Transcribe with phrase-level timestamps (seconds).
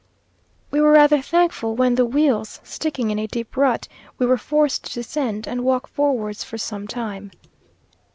[0.71, 4.85] We were rather thankful when the wheels, sticking in a deep rut, we were forced
[4.85, 7.29] to descend, and walk forwards for some time.